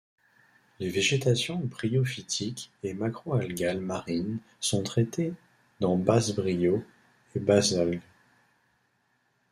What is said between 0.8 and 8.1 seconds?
végétations bryophytiques et macroalgales marines sont traitées dans basebryo et basealg.